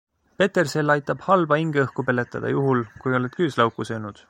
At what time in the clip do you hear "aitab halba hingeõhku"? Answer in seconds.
0.93-2.07